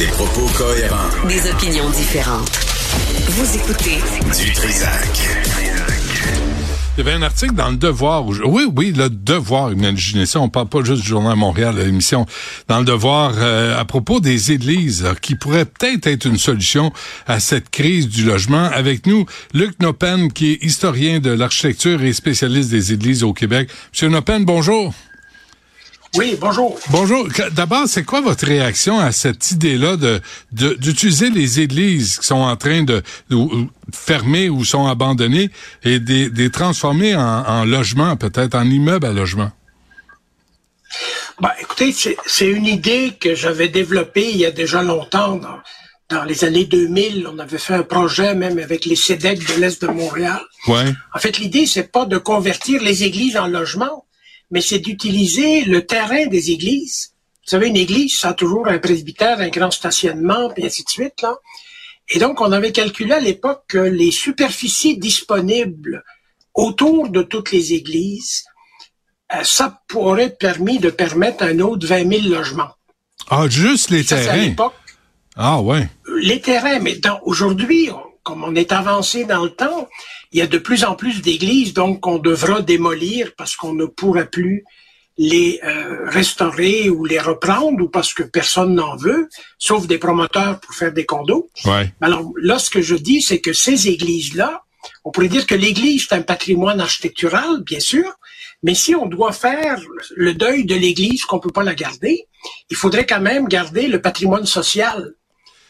[0.00, 1.28] Des propos cohérents.
[1.28, 2.58] Des opinions différentes.
[3.28, 3.98] Vous écoutez
[4.42, 5.28] Du Trisac.
[6.96, 8.26] Il y avait un article dans Le Devoir.
[8.26, 11.82] Où oui, oui, Le Devoir, imaginez ça, on parle pas juste du Journal Montréal, de
[11.82, 12.24] l'émission.
[12.66, 16.94] Dans Le Devoir, euh, à propos des églises, qui pourraient peut-être être une solution
[17.26, 18.70] à cette crise du logement.
[18.72, 23.68] Avec nous, Luc Nopen, qui est historien de l'architecture et spécialiste des églises au Québec.
[23.92, 24.94] Monsieur Nopen, bonjour.
[26.16, 26.76] Oui, bonjour.
[26.90, 27.28] Bonjour.
[27.52, 32.56] D'abord, c'est quoi votre réaction à cette idée-là de d'utiliser les églises qui sont en
[32.56, 33.02] train de,
[33.92, 35.50] fermer ou sont abandonnées
[35.84, 39.52] et de les transformer en, en logement, peut-être en immeuble à logement?
[41.40, 45.36] Ben, écoutez, c'est une idée que j'avais développée il y a déjà longtemps.
[45.36, 45.58] Dans,
[46.08, 49.80] dans, les années 2000, on avait fait un projet même avec les CEDEC de l'Est
[49.80, 50.40] de Montréal.
[50.66, 50.92] Ouais.
[51.14, 54.04] En fait, l'idée, c'est pas de convertir les églises en logements,
[54.50, 57.12] mais c'est d'utiliser le terrain des églises.
[57.44, 60.90] Vous savez, une église, ça a toujours un presbytère, un grand stationnement, puis ainsi de
[60.90, 61.36] suite, là.
[62.12, 66.02] Et donc, on avait calculé à l'époque que les superficies disponibles
[66.54, 68.44] autour de toutes les églises,
[69.32, 72.70] euh, ça pourrait permis de permettre un autre 20 000 logements.
[73.28, 74.32] Ah, juste les terrains?
[74.32, 74.74] À l'époque.
[75.36, 75.88] Ah, ouais.
[76.20, 77.90] Les terrains, mais aujourd'hui,
[78.30, 79.88] comme on est avancé dans le temps,
[80.30, 83.86] il y a de plus en plus d'églises, donc on devra démolir parce qu'on ne
[83.86, 84.64] pourra plus
[85.18, 90.60] les euh, restaurer ou les reprendre ou parce que personne n'en veut, sauf des promoteurs
[90.60, 91.50] pour faire des condos.
[91.64, 91.92] Ouais.
[92.00, 94.62] Alors là, ce que je dis, c'est que ces églises-là,
[95.04, 98.12] on pourrait dire que l'église est un patrimoine architectural, bien sûr,
[98.62, 99.80] mais si on doit faire
[100.14, 102.28] le deuil de l'église, qu'on peut pas la garder,
[102.70, 105.14] il faudrait quand même garder le patrimoine social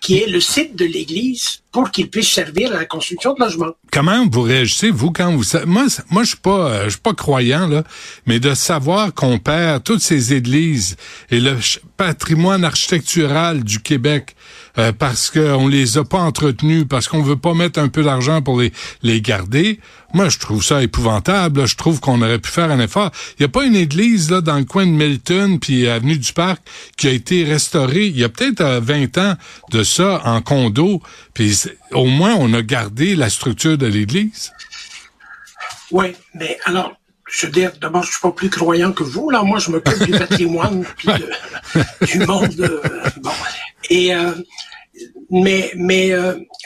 [0.00, 3.72] qui est le site de l'Église pour qu'il puisse servir à la construction de logements.
[3.92, 5.44] Comment vous réagissez, vous, quand vous...
[5.66, 7.84] Moi, moi je suis pas, euh, je suis pas croyant, là,
[8.26, 10.96] mais de savoir qu'on perd toutes ces églises
[11.30, 11.56] et le
[11.96, 14.34] patrimoine architectural du Québec
[14.78, 18.40] euh, parce qu'on les a pas entretenus, parce qu'on veut pas mettre un peu d'argent
[18.40, 19.78] pour les, les garder,
[20.14, 21.66] moi, je trouve ça épouvantable.
[21.66, 23.10] Je trouve qu'on aurait pu faire un effort.
[23.38, 26.32] Il n'y a pas une église là dans le coin de Milton puis avenue du
[26.32, 26.62] Parc
[26.96, 28.06] qui a été restaurée.
[28.06, 29.34] Il y a peut-être 20 euh, ans
[29.70, 31.02] de ça en condo.
[31.34, 31.57] Puis
[31.92, 34.52] au moins, on a gardé la structure de l'église.
[35.90, 36.94] Oui, mais alors,
[37.30, 39.30] je veux dire, d'abord, je suis pas plus croyant que vous.
[39.30, 41.08] Là, moi, je m'occupe du patrimoine puis
[42.12, 42.60] du monde.
[42.60, 42.80] Euh,
[43.22, 43.30] bon.
[43.90, 44.32] Et euh,
[45.30, 46.12] mais mais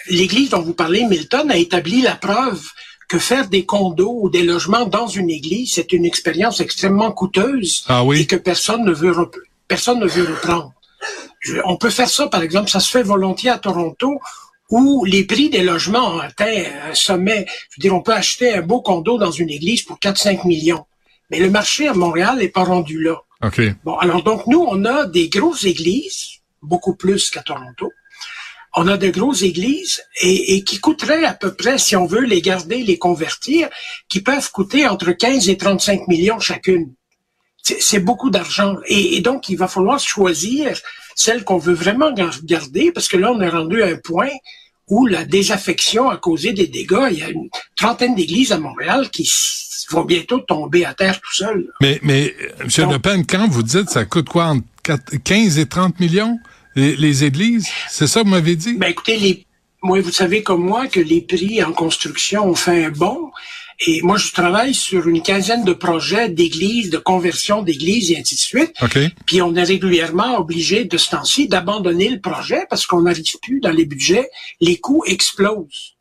[0.08, 2.62] l'église dont vous parlez, Milton, a établi la preuve
[3.12, 7.84] que faire des condos ou des logements dans une église, c'est une expérience extrêmement coûteuse
[7.88, 9.14] ah et que personne ne veut
[9.68, 10.72] personne ne veut reprendre.
[11.66, 14.18] on peut faire ça, par exemple, ça se fait volontiers à Toronto,
[14.72, 17.46] où les prix des logements ont atteint un sommet.
[17.70, 20.86] Je veux dire, on peut acheter un beau condo dans une église pour 4-5 millions.
[21.30, 23.20] Mais le marché à Montréal n'est pas rendu là.
[23.42, 23.74] Okay.
[23.84, 27.90] Bon, alors donc nous, on a des grosses églises, beaucoup plus qu'à Toronto,
[28.74, 32.40] on a de grosses églises et, qui coûteraient à peu près, si on veut les
[32.40, 33.68] garder, les convertir,
[34.08, 36.94] qui peuvent coûter entre 15 et 35 millions chacune.
[37.62, 38.76] C'est beaucoup d'argent.
[38.86, 40.80] Et, donc, il va falloir choisir
[41.14, 44.30] celle qu'on veut vraiment garder, parce que là, on est rendu à un point
[44.92, 47.08] où la désaffection a causé des dégâts.
[47.10, 49.26] Il y a une trentaine d'églises à Montréal qui
[49.90, 51.66] vont bientôt tomber à terre tout seuls.
[51.80, 52.90] Mais, mais M.
[52.90, 54.66] Le Pen, quand vous dites ça coûte quoi entre
[55.24, 56.38] 15 et 30 millions?
[56.74, 57.68] les, églises?
[57.88, 58.76] C'est ça que vous m'avez dit?
[58.76, 59.46] Ben écoutez, les,
[59.82, 63.30] moi, vous savez comme moi que les prix en construction ont fait un bond.
[63.80, 68.34] Et moi, je travaille sur une quinzaine de projets d'églises, de conversion d'églises et ainsi
[68.34, 68.72] de suite.
[69.26, 73.60] Puis on est régulièrement obligé de ce temps-ci d'abandonner le projet parce qu'on n'arrive plus
[73.60, 74.28] dans les budgets.
[74.60, 75.96] Les coûts explosent.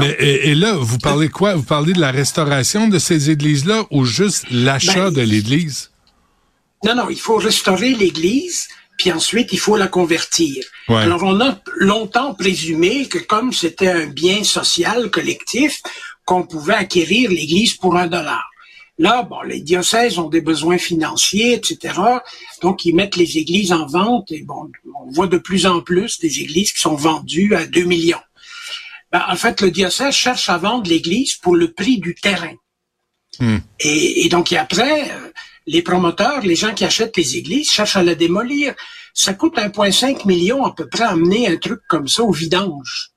[0.00, 1.54] Mais, et, là, vous parlez quoi?
[1.54, 5.90] Vous parlez de la restauration de ces églises-là ou juste l'achat ben, de l'église?
[6.84, 8.68] Non, non, il faut restaurer l'église
[8.98, 10.62] puis ensuite il faut la convertir.
[10.88, 10.96] Ouais.
[10.96, 15.80] Alors on a longtemps présumé que comme c'était un bien social collectif,
[16.28, 18.44] qu'on pouvait acquérir l'église pour un dollar.
[18.98, 21.98] Là, bon, les diocèses ont des besoins financiers, etc.
[22.60, 26.20] Donc, ils mettent les églises en vente et bon, on voit de plus en plus
[26.20, 28.20] des églises qui sont vendues à 2 millions.
[29.10, 32.56] Ben, en fait, le diocèse cherche à vendre l'église pour le prix du terrain.
[33.40, 33.60] Hmm.
[33.80, 35.30] Et, et donc, et après, euh,
[35.66, 38.74] les promoteurs, les gens qui achètent les églises cherchent à la démolir.
[39.14, 43.12] Ça coûte 1,5 million à peu près à amener un truc comme ça au vidange.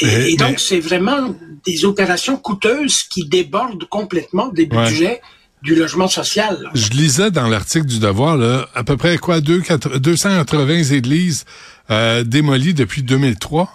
[0.00, 4.88] Et, Mais- et donc, mais- c'est vraiment des opérations coûteuses qui débordent complètement des Ouais.
[4.88, 5.20] budgets
[5.62, 6.60] du logement social.
[6.62, 6.70] là.
[6.74, 11.44] Je lisais dans l'article du Devoir, là, à peu près quoi, deux, quatre- 280 églises
[11.90, 13.74] euh, démolies depuis 2003.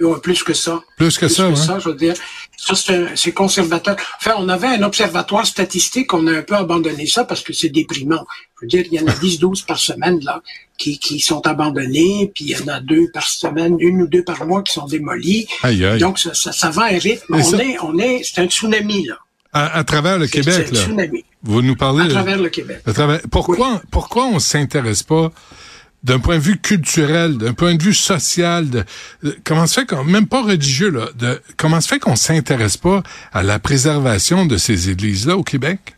[0.00, 0.80] Ouais, plus que ça.
[0.96, 1.56] Plus que Plus ça, que hein?
[1.56, 2.14] ça, je veux dire.
[2.62, 2.74] Ça,
[3.16, 3.96] c'est conservateur.
[4.20, 7.70] Enfin, on avait un observatoire statistique, on a un peu abandonné ça parce que c'est
[7.70, 8.26] déprimant.
[8.56, 10.42] Je veux dire, il y en a 10-12 par semaine, là,
[10.76, 14.22] qui, qui sont abandonnés, puis il y en a deux par semaine, une ou deux
[14.24, 14.86] par mois qui sont.
[15.62, 15.98] Aïe, aïe.
[15.98, 17.24] Donc, ça, ça, ça va à un rythme.
[17.30, 19.14] Mais on ça- est, on est, c'est un tsunami, là.
[19.52, 20.80] À, à travers le Québec, c'est un là.
[20.84, 21.24] tsunami.
[21.42, 22.82] Vous nous parlez À travers le Québec.
[22.86, 25.32] à travers- Pourquoi, pourquoi on s'intéresse pas
[26.02, 28.84] d'un point de vue culturel, d'un point de vue social, de,
[29.44, 33.02] comment se fait qu'on, même pas religieux, là, de, comment se fait qu'on s'intéresse pas
[33.32, 35.96] à la préservation de ces églises-là au Québec?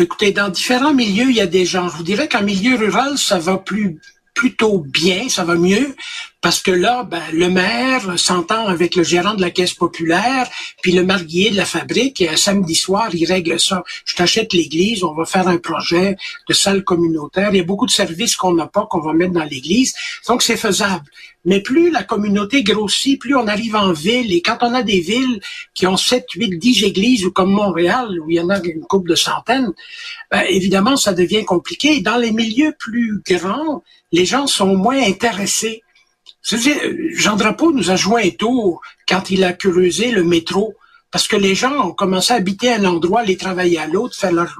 [0.00, 1.88] Écoutez, dans différents milieux, il y a des gens.
[1.88, 3.98] Je vous dirais qu'en milieu rural, ça va plus
[4.34, 5.94] plutôt bien, ça va mieux,
[6.44, 10.46] parce que là, ben, le maire s'entend avec le gérant de la caisse populaire,
[10.82, 13.82] puis le marguillier de la fabrique, et un samedi soir, il règle ça.
[14.04, 17.48] Je t'achète l'église, on va faire un projet de salle communautaire.
[17.52, 19.94] Il y a beaucoup de services qu'on n'a pas, qu'on va mettre dans l'église.
[20.28, 21.06] Donc, c'est faisable.
[21.46, 25.00] Mais plus la communauté grossit, plus on arrive en ville, et quand on a des
[25.00, 25.40] villes
[25.72, 28.82] qui ont 7, 8, 10 églises, ou comme Montréal, où il y en a une
[28.82, 29.72] couple de centaines,
[30.30, 32.02] ben, évidemment, ça devient compliqué.
[32.02, 33.82] Dans les milieux plus grands,
[34.12, 35.83] les gens sont moins intéressés.
[37.16, 40.74] Jean Drapeau nous a joué un tour quand il a creusé le métro,
[41.10, 44.16] parce que les gens ont commencé à habiter à un endroit, aller travailler à l'autre,
[44.16, 44.52] faire leur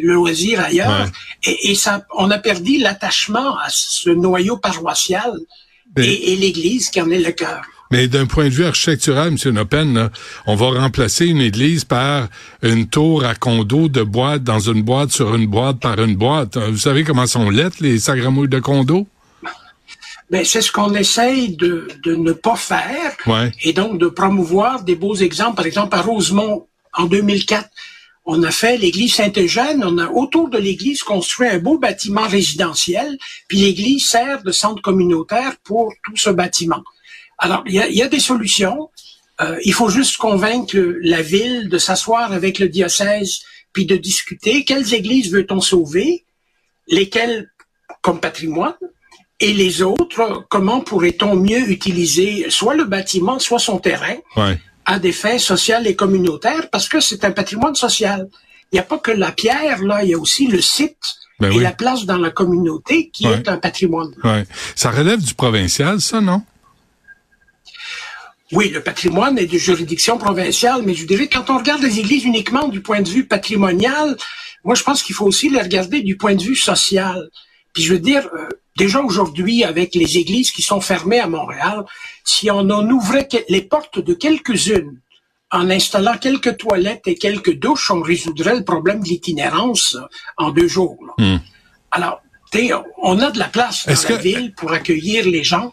[0.00, 1.06] loisir ailleurs,
[1.44, 5.32] et, et ça, on a perdu l'attachement à ce noyau paroissial
[5.96, 7.62] et, et l'Église qui en est le cœur.
[7.92, 9.52] Mais d'un point de vue architectural, M.
[9.52, 10.10] Nopen, là,
[10.46, 12.28] on va remplacer une église par
[12.62, 16.56] une tour à condo de boîte dans une boîte sur une boîte par une boîte.
[16.56, 19.08] Vous savez comment sont lettres, les sagramouilles de condo?
[20.30, 23.16] Ben, c'est ce qu'on essaye de, de ne pas faire.
[23.26, 23.50] Ouais.
[23.62, 25.56] et donc de promouvoir des beaux exemples.
[25.56, 27.68] Par exemple, à Rosemont, en 2004,
[28.26, 33.18] on a fait l'église Saint-Eugène, on a autour de l'église construit un beau bâtiment résidentiel,
[33.48, 36.82] puis l'église sert de centre communautaire pour tout ce bâtiment.
[37.38, 38.90] Alors, il y a, y a des solutions.
[39.40, 43.40] Euh, il faut juste convaincre la ville de s'asseoir avec le diocèse,
[43.72, 46.24] puis de discuter quelles églises veut-on sauver,
[46.86, 47.50] lesquelles
[48.02, 48.76] comme patrimoine,
[49.40, 54.58] et les autres, comment pourrait-on mieux utiliser soit le bâtiment, soit son terrain Ouais.
[54.84, 58.28] à des fins sociales et communautaires, parce que c'est un patrimoine social.
[58.72, 60.96] Il n'y a pas que la pierre, là, il y a aussi le site
[61.40, 61.62] Ben et oui.
[61.62, 63.34] la place dans la communauté qui Ouais.
[63.38, 64.12] est un patrimoine.
[64.24, 64.44] Ouais.
[64.76, 66.42] Ça relève du provincial, ça, non?
[68.52, 72.00] Oui, le patrimoine est de juridiction provinciale, mais je dirais que quand on regarde les
[72.00, 74.16] églises uniquement du point de vue patrimonial,
[74.64, 77.28] moi je pense qu'il faut aussi les regarder du point de vue social.
[77.72, 81.84] Puis je veux dire, euh, déjà aujourd'hui, avec les églises qui sont fermées à Montréal,
[82.24, 85.00] si on en ouvrait les portes de quelques-unes,
[85.52, 89.96] en installant quelques toilettes et quelques douches, on résoudrait le problème de l'itinérance
[90.36, 90.96] en deux jours.
[91.18, 91.38] Hmm.
[91.90, 95.42] Alors, tu sais, on a de la place dans la que- ville pour accueillir les
[95.42, 95.72] gens.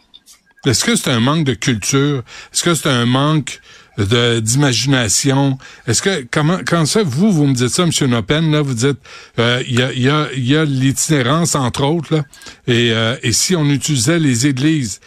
[0.66, 2.24] Est-ce que c'est un manque de culture?
[2.52, 3.60] Est-ce que c'est un manque
[3.98, 5.58] d'imagination?
[5.86, 8.98] Est-ce que comment quand ça vous vous me dites ça, Monsieur Nopen, là vous dites
[9.38, 12.24] euh, il y a y a y a l'itinérance entre autres là
[12.66, 15.00] et euh, et si on utilisait les églises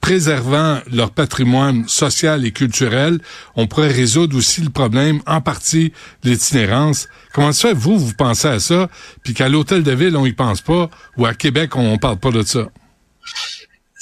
[0.00, 3.20] préservant leur patrimoine social et culturel,
[3.56, 7.08] on pourrait résoudre aussi le problème en partie de l'itinérance.
[7.32, 8.90] Comment ça vous vous pensez à ça
[9.22, 12.18] puis qu'à l'hôtel de ville on y pense pas ou à Québec on, on parle
[12.18, 12.68] pas de ça?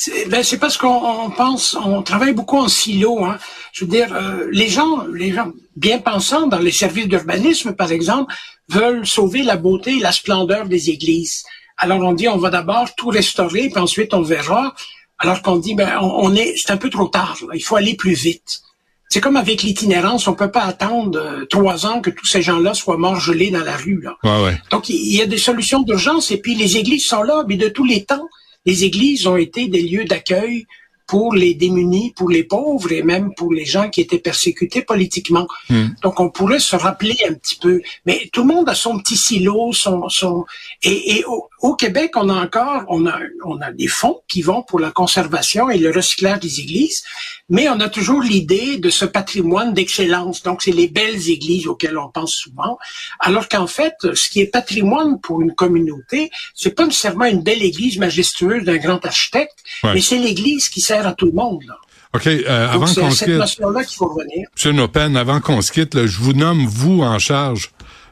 [0.02, 0.88] C'est ben, c'est parce qu'on
[1.26, 3.23] on pense, on travaille beaucoup en silo.
[3.23, 3.37] Hein.
[3.75, 7.92] Je veux dire, euh, les gens, les gens bien pensants dans les services d'urbanisme, par
[7.92, 8.33] exemple,
[8.71, 11.45] veulent sauver la beauté et la splendeur des églises.
[11.76, 14.75] Alors on dit, on va d'abord tout restaurer, puis ensuite on verra.
[15.19, 17.37] Alors qu'on dit, ben, on, on est, c'est un peu trop tard.
[17.47, 17.54] là.
[17.54, 18.62] Il faut aller plus vite.
[19.11, 22.73] C'est comme avec l'itinérance, on peut pas attendre euh, trois ans que tous ces gens-là
[22.73, 24.00] soient morts gelés dans la rue.
[24.00, 24.16] Là.
[24.25, 24.62] Ouais ouais.
[24.71, 27.69] Donc, il y a des solutions d'urgence et puis les églises sont là, mais de
[27.69, 28.26] tous les temps,
[28.67, 30.67] les églises ont été des lieux d'accueil
[31.11, 35.47] pour les démunis, pour les pauvres et même pour les gens qui étaient persécutés politiquement.
[35.69, 35.88] Hmm.
[36.05, 37.83] Donc on pourrait se rappeler un petit peu.
[38.07, 40.45] Mais tout le monde a son petit silo, son, son
[40.85, 44.40] et, et au, au Québec, on a encore, on a, on a des fonds qui
[44.40, 47.02] vont pour la conservation et le recyclage des églises,
[47.49, 50.45] mais on a toujours l'idée de ce patrimoine d'excellence.
[50.45, 52.79] Donc c'est les belles églises auxquelles on pense souvent,
[53.19, 57.64] alors qu'en fait, ce qui est patrimoine pour une communauté, c'est pas nécessairement une belle
[57.64, 59.95] église majestueuse d'un grand architecte, Ouais.
[59.95, 61.62] mais c'est l'église qui sert à tout le monde.
[61.66, 61.75] Là.
[62.12, 64.49] OK, euh, avant qu'on se quitte, notion-là qu'il faut revenir.
[64.64, 64.73] M.
[64.73, 67.71] Nopen, avant qu'on se quitte, là, je vous nomme vous en charge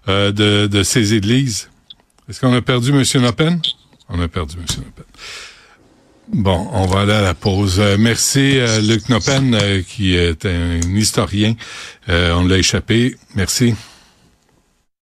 [0.09, 1.68] euh, de, de ces églises.
[2.28, 3.02] Est-ce qu'on a perdu M.
[3.23, 3.61] Nopen?
[4.09, 4.64] On a perdu M.
[4.76, 5.04] Nopen.
[6.30, 7.80] Bon, on va aller à la pause.
[7.80, 11.54] Euh, merci, Luc Nopen, qui est un historien.
[12.09, 13.16] On l'a échappé.
[13.35, 13.75] Merci.